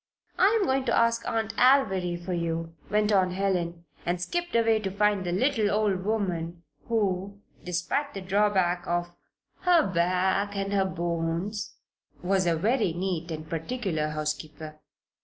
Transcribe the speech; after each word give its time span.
"I'm 0.39 0.63
going 0.65 0.85
to 0.85 0.97
ask 0.97 1.27
Aunt 1.27 1.53
Alviry 1.57 2.15
for 2.25 2.33
you," 2.33 2.73
went 2.89 3.11
on 3.11 3.29
Helen, 3.33 3.85
and 4.03 4.19
skipped 4.19 4.55
away 4.55 4.79
to 4.79 4.89
find 4.89 5.23
the 5.23 5.31
little 5.31 5.69
old 5.69 6.03
woman 6.03 6.63
who, 6.87 7.39
despite 7.63 8.15
the 8.15 8.21
drawback 8.21 8.87
of 8.87 9.15
"her 9.59 9.85
back 9.85 10.55
and 10.55 10.73
her 10.73 10.85
bones" 10.85 11.75
was 12.23 12.47
a 12.47 12.55
very 12.55 12.93
neat 12.93 13.29
and 13.29 13.47
particular 13.47 14.07
housekeeper. 14.07 14.79